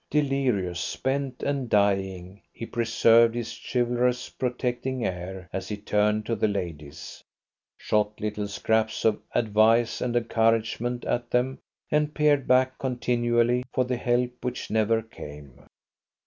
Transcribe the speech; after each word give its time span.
Delirious, 0.09 0.79
spent, 0.79 1.43
and 1.43 1.69
dying, 1.69 2.41
he 2.51 2.65
preserved 2.65 3.35
his 3.35 3.51
chivalrous, 3.55 4.29
protecting 4.29 5.05
air 5.05 5.47
as 5.53 5.69
he 5.69 5.77
turned 5.77 6.25
to 6.25 6.35
the 6.35 6.47
ladies, 6.47 7.23
shot 7.77 8.19
little 8.19 8.47
scraps 8.47 9.05
of 9.05 9.19
advice 9.35 10.01
and 10.01 10.15
encouragement 10.15 11.05
at 11.05 11.29
them, 11.29 11.59
and 11.91 12.15
peered 12.15 12.47
back 12.47 12.79
continually 12.79 13.63
for 13.71 13.83
the 13.85 13.97
help 13.97 14.31
which 14.43 14.71
never 14.71 15.03
came. 15.03 15.51